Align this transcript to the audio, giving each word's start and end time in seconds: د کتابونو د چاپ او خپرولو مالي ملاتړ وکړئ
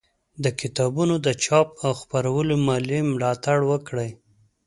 د 0.43 0.45
کتابونو 0.61 1.15
د 1.25 1.27
چاپ 1.43 1.67
او 1.85 1.91
خپرولو 2.01 2.53
مالي 2.67 2.99
ملاتړ 3.13 3.57
وکړئ 3.71 4.09